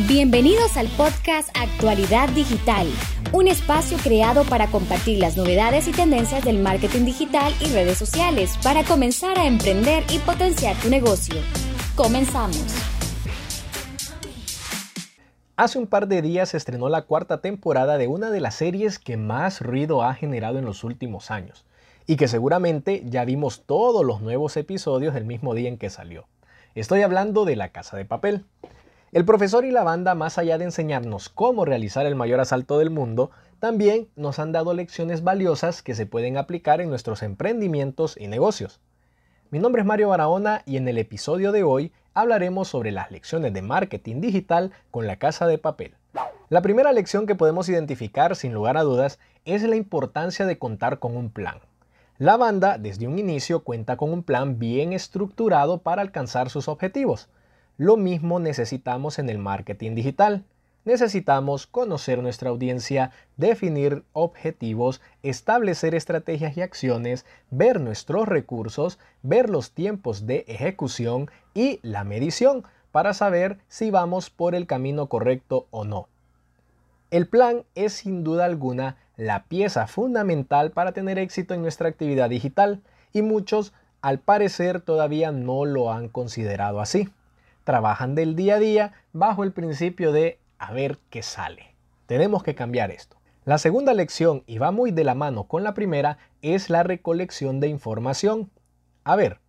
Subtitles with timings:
[0.00, 2.86] Bienvenidos al podcast Actualidad Digital,
[3.32, 8.58] un espacio creado para compartir las novedades y tendencias del marketing digital y redes sociales
[8.62, 11.36] para comenzar a emprender y potenciar tu negocio.
[11.94, 12.62] Comenzamos.
[15.56, 18.98] Hace un par de días se estrenó la cuarta temporada de una de las series
[18.98, 21.64] que más ruido ha generado en los últimos años
[22.06, 26.26] y que seguramente ya vimos todos los nuevos episodios el mismo día en que salió.
[26.74, 28.44] Estoy hablando de La Casa de Papel.
[29.12, 32.90] El profesor y la banda, más allá de enseñarnos cómo realizar el mayor asalto del
[32.90, 38.26] mundo, también nos han dado lecciones valiosas que se pueden aplicar en nuestros emprendimientos y
[38.26, 38.80] negocios.
[39.50, 43.54] Mi nombre es Mario Barahona y en el episodio de hoy hablaremos sobre las lecciones
[43.54, 45.94] de marketing digital con la casa de papel.
[46.48, 50.98] La primera lección que podemos identificar sin lugar a dudas es la importancia de contar
[50.98, 51.60] con un plan.
[52.18, 57.28] La banda desde un inicio cuenta con un plan bien estructurado para alcanzar sus objetivos.
[57.78, 60.44] Lo mismo necesitamos en el marketing digital.
[60.86, 69.72] Necesitamos conocer nuestra audiencia, definir objetivos, establecer estrategias y acciones, ver nuestros recursos, ver los
[69.72, 75.84] tiempos de ejecución y la medición para saber si vamos por el camino correcto o
[75.84, 76.08] no.
[77.10, 82.30] El plan es sin duda alguna la pieza fundamental para tener éxito en nuestra actividad
[82.30, 82.80] digital
[83.12, 87.10] y muchos al parecer todavía no lo han considerado así
[87.66, 91.74] trabajan del día a día bajo el principio de a ver qué sale.
[92.06, 93.16] Tenemos que cambiar esto.
[93.44, 97.58] La segunda lección, y va muy de la mano con la primera, es la recolección
[97.58, 98.50] de información.
[99.02, 99.40] A ver,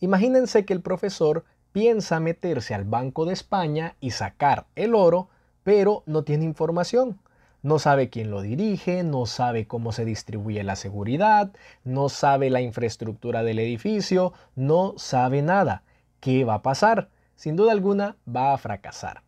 [0.00, 5.28] imagínense que el profesor piensa meterse al Banco de España y sacar el oro,
[5.62, 7.20] pero no tiene información.
[7.62, 11.52] No sabe quién lo dirige, no sabe cómo se distribuye la seguridad,
[11.84, 15.82] no sabe la infraestructura del edificio, no sabe nada.
[16.20, 17.10] ¿Qué va a pasar?
[17.36, 19.22] Sin duda alguna va a fracasar.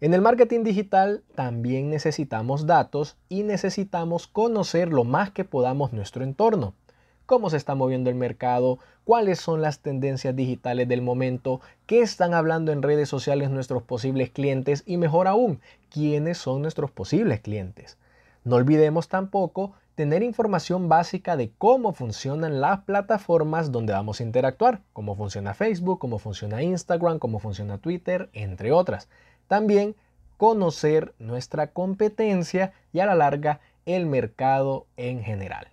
[0.00, 6.24] En el marketing digital también necesitamos datos y necesitamos conocer lo más que podamos nuestro
[6.24, 6.74] entorno.
[7.24, 12.34] Cómo se está moviendo el mercado, cuáles son las tendencias digitales del momento, qué están
[12.34, 17.96] hablando en redes sociales nuestros posibles clientes y mejor aún, quiénes son nuestros posibles clientes.
[18.44, 24.80] No olvidemos tampoco tener información básica de cómo funcionan las plataformas donde vamos a interactuar,
[24.92, 29.08] cómo funciona Facebook, cómo funciona Instagram, cómo funciona Twitter, entre otras.
[29.48, 29.94] También
[30.38, 35.68] conocer nuestra competencia y a la larga el mercado en general.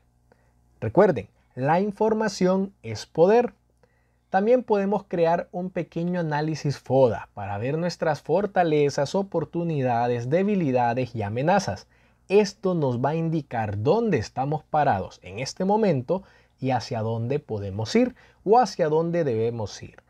[0.81, 3.53] Recuerden, la información es poder.
[4.30, 11.88] También podemos crear un pequeño análisis FODA para ver nuestras fortalezas, oportunidades, debilidades y amenazas
[12.29, 16.22] esto nos va a indicar dónde estamos parados en este momento
[16.59, 20.03] y hacia dónde podemos ir o hacia dónde debemos ir.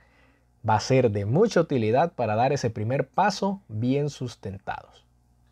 [0.67, 5.05] Va a ser de mucha utilidad para dar ese primer paso bien sustentados.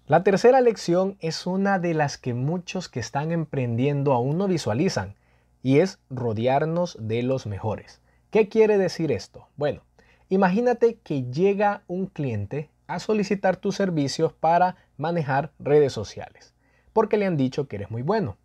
[0.07, 5.15] La tercera lección es una de las que muchos que están emprendiendo aún no visualizan
[5.63, 8.01] y es rodearnos de los mejores.
[8.29, 9.47] ¿Qué quiere decir esto?
[9.55, 9.83] Bueno,
[10.27, 16.56] imagínate que llega un cliente a solicitar tus servicios para manejar redes sociales
[16.97, 18.37] porque le han dicho que eres muy bueno.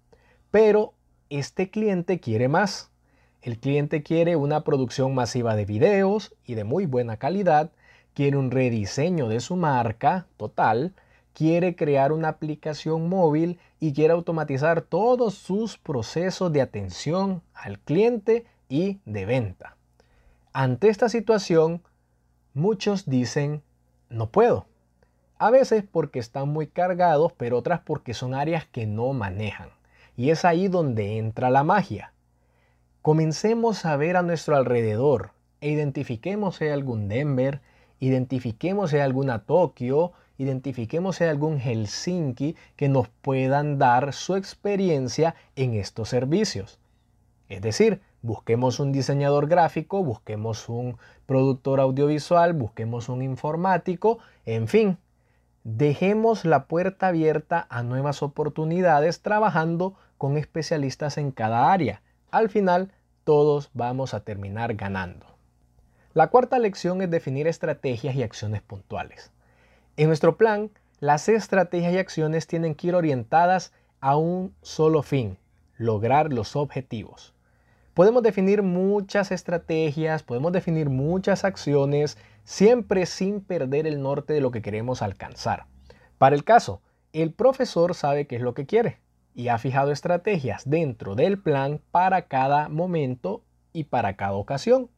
[0.50, 0.92] Pero
[1.30, 2.90] este cliente quiere más.
[3.40, 7.70] El cliente quiere una producción masiva de videos y de muy buena calidad,
[8.12, 10.92] quiere un rediseño de su marca total,
[11.32, 18.44] quiere crear una aplicación móvil y quiere automatizar todos sus procesos de atención al cliente
[18.68, 19.78] y de venta.
[20.52, 21.82] Ante esta situación,
[22.52, 23.62] muchos dicen,
[24.10, 24.66] no puedo.
[25.42, 29.70] A veces porque están muy cargados, pero otras porque son áreas que no manejan.
[30.16, 32.12] Y es ahí donde entra la magia.
[33.00, 37.60] Comencemos a ver a nuestro alrededor e identifiquemos si hay algún Denver,
[37.98, 44.36] identifiquemos si hay alguna Tokio, identifiquemos si hay algún Helsinki que nos puedan dar su
[44.36, 46.78] experiencia en estos servicios.
[47.48, 54.98] Es decir, busquemos un diseñador gráfico, busquemos un productor audiovisual, busquemos un informático, en fin,
[55.64, 62.02] Dejemos la puerta abierta a nuevas oportunidades trabajando con especialistas en cada área.
[62.32, 62.92] Al final,
[63.22, 65.26] todos vamos a terminar ganando.
[66.14, 69.30] La cuarta lección es definir estrategias y acciones puntuales.
[69.96, 75.38] En nuestro plan, las estrategias y acciones tienen que ir orientadas a un solo fin,
[75.76, 77.31] lograr los objetivos.
[77.94, 84.50] Podemos definir muchas estrategias, podemos definir muchas acciones, siempre sin perder el norte de lo
[84.50, 85.66] que queremos alcanzar.
[86.16, 86.80] Para el caso,
[87.12, 88.98] el profesor sabe qué es lo que quiere
[89.34, 93.42] y ha fijado estrategias dentro del plan para cada momento
[93.74, 94.88] y para cada ocasión.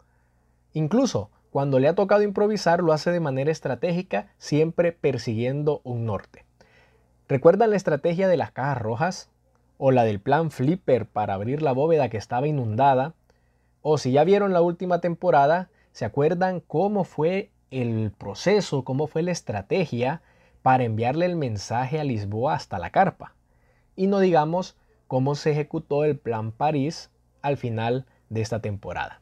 [0.72, 6.44] Incluso cuando le ha tocado improvisar lo hace de manera estratégica, siempre persiguiendo un norte.
[7.28, 9.30] ¿Recuerdan la estrategia de las cajas rojas?
[9.76, 13.14] ¿O la del plan Flipper para abrir la bóveda que estaba inundada?
[13.82, 19.22] O si ya vieron la última temporada, ¿se acuerdan cómo fue el proceso, cómo fue
[19.22, 20.22] la estrategia
[20.62, 23.34] para enviarle el mensaje a Lisboa hasta la carpa?
[23.96, 24.76] Y no digamos
[25.08, 27.10] cómo se ejecutó el plan París
[27.42, 29.20] al final de esta temporada.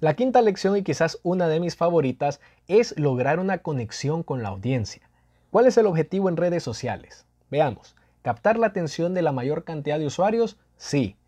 [0.00, 4.50] La quinta lección y quizás una de mis favoritas es lograr una conexión con la
[4.50, 5.08] audiencia.
[5.50, 7.26] ¿Cuál es el objetivo en redes sociales?
[7.50, 7.94] Veamos,
[8.24, 10.56] ¿captar la atención de la mayor cantidad de usuarios?
[10.78, 11.18] Sí.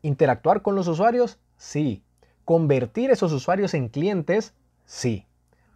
[0.00, 1.38] ¿Interactuar con los usuarios?
[1.58, 2.02] Sí.
[2.46, 4.54] ¿Convertir esos usuarios en clientes?
[4.86, 5.26] Sí.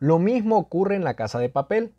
[0.00, 1.92] Lo mismo ocurre en la casa de papel.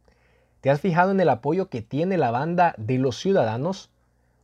[0.62, 3.92] ¿Te has fijado en el apoyo que tiene la banda de los ciudadanos?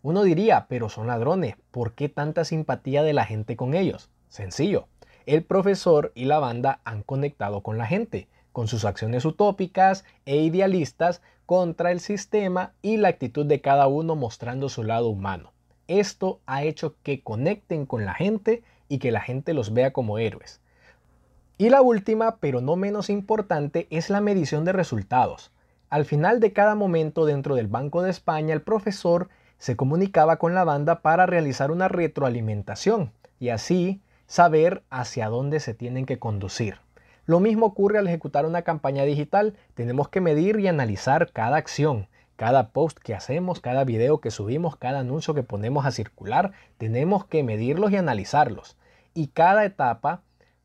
[0.04, 4.12] Uno diría, pero son ladrones, ¿por qué tanta simpatía de la gente con ellos?
[4.30, 4.88] Sencillo,
[5.25, 10.36] el profesor y la banda han conectado con la gente, con sus acciones utópicas e
[10.36, 15.51] idealistas contra el sistema y la actitud de cada uno mostrando su lado humano.
[15.87, 20.17] Esto ha hecho que conecten con la gente y que la gente los vea como
[20.17, 20.61] héroes.
[21.57, 25.51] Y la última, pero no menos importante, es la medición de resultados.
[25.89, 29.29] Al final de cada momento dentro del Banco de España, el profesor
[29.59, 35.73] se comunicaba con la banda para realizar una retroalimentación y así saber hacia dónde se
[35.73, 36.77] tienen que conducir.
[37.25, 39.55] Lo mismo ocurre al ejecutar una campaña digital.
[39.75, 44.75] Tenemos que medir y analizar cada acción, cada post que hacemos, cada video que subimos,
[44.75, 46.51] cada anuncio que ponemos a circular.
[46.77, 48.77] Tenemos que medirlos y analizarlos.
[49.13, 50.21] Y cada etapa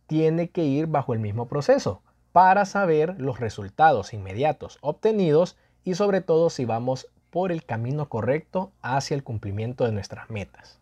[0.09, 2.03] tiene que ir bajo el mismo proceso
[2.33, 8.73] para saber los resultados inmediatos obtenidos y sobre todo si vamos por el camino correcto
[8.83, 10.81] hacia el cumplimiento de nuestras metas.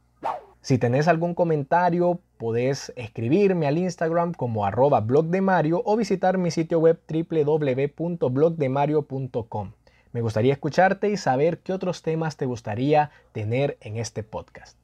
[0.61, 6.38] Si tenés algún comentario, podés escribirme al Instagram como arroba blog de Mario o visitar
[6.38, 9.73] mi sitio web www.blogdemario.com.
[10.12, 14.77] Me gustaría escucharte y saber qué otros temas te gustaría tener en este podcast.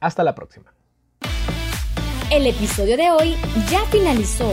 [0.00, 0.72] Hasta la próxima.
[2.30, 3.34] El episodio de hoy
[3.68, 4.52] ya finalizó.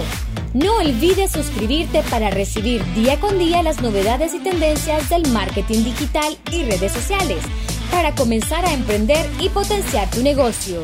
[0.53, 6.37] No olvides suscribirte para recibir día con día las novedades y tendencias del marketing digital
[6.51, 7.43] y redes sociales
[7.91, 10.81] para comenzar a emprender y potenciar tu negocio.